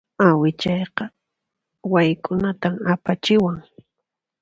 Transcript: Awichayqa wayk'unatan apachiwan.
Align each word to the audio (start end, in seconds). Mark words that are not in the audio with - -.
Awichayqa 0.27 1.05
wayk'unatan 1.91 2.75
apachiwan. 2.93 3.57